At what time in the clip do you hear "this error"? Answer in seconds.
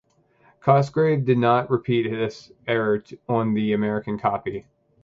2.09-3.03